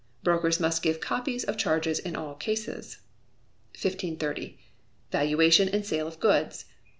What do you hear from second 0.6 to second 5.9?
give copies of charges in all cases. 1530. Valuation and